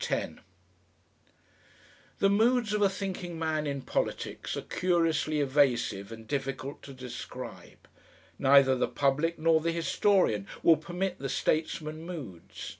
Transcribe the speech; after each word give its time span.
10 0.00 0.40
The 2.18 2.28
moods 2.28 2.74
of 2.74 2.82
a 2.82 2.88
thinking 2.90 3.38
man 3.38 3.66
in 3.66 3.80
politics 3.80 4.54
are 4.54 4.60
curiously 4.60 5.40
evasive 5.40 6.12
and 6.12 6.28
difficult 6.28 6.82
to 6.82 6.92
describe. 6.92 7.88
Neither 8.38 8.76
the 8.76 8.86
public 8.88 9.38
nor 9.38 9.58
the 9.62 9.72
historian 9.72 10.46
will 10.62 10.76
permit 10.76 11.18
the 11.18 11.30
statesman 11.30 12.02
moods. 12.04 12.76